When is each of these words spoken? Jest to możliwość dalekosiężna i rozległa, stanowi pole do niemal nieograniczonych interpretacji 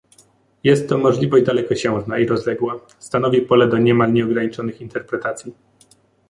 Jest 0.63 0.89
to 0.89 0.97
możliwość 0.97 1.45
dalekosiężna 1.45 2.19
i 2.19 2.25
rozległa, 2.25 2.79
stanowi 2.99 3.41
pole 3.41 3.67
do 3.67 3.77
niemal 3.77 4.13
nieograniczonych 4.13 4.81
interpretacji 4.81 5.53